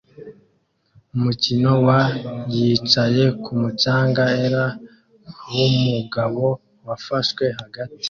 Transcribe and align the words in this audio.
Umukino 1.15 1.71
wa 1.87 1.99
yicaye 2.55 3.23
kumu 3.43 3.69
canga 3.81 4.25
er 4.45 4.53
wumugabo 5.53 6.45
wafashwe 6.87 7.43
hagati 7.59 7.97